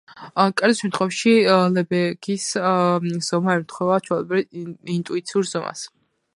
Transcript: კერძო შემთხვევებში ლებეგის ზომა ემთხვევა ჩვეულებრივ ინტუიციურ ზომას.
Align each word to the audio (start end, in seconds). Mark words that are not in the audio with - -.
კერძო 0.61 0.77
შემთხვევებში 0.77 1.33
ლებეგის 1.75 2.47
ზომა 3.29 3.57
ემთხვევა 3.61 4.01
ჩვეულებრივ 4.09 4.93
ინტუიციურ 4.99 5.51
ზომას. 5.55 5.89